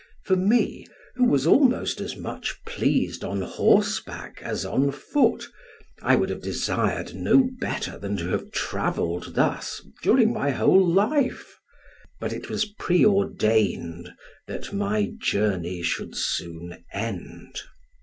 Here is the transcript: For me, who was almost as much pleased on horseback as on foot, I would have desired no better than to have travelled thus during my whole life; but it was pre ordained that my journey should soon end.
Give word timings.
For 0.23 0.35
me, 0.35 0.87
who 1.13 1.25
was 1.25 1.45
almost 1.45 2.01
as 2.01 2.17
much 2.17 2.57
pleased 2.65 3.23
on 3.23 3.43
horseback 3.43 4.41
as 4.41 4.65
on 4.65 4.89
foot, 4.89 5.45
I 6.01 6.15
would 6.15 6.31
have 6.31 6.41
desired 6.41 7.13
no 7.13 7.47
better 7.59 7.99
than 7.99 8.17
to 8.17 8.29
have 8.29 8.49
travelled 8.49 9.35
thus 9.35 9.79
during 10.01 10.33
my 10.33 10.49
whole 10.49 10.83
life; 10.83 11.55
but 12.19 12.33
it 12.33 12.49
was 12.49 12.65
pre 12.65 13.05
ordained 13.05 14.11
that 14.47 14.73
my 14.73 15.11
journey 15.19 15.83
should 15.83 16.15
soon 16.15 16.83
end. 16.91 17.61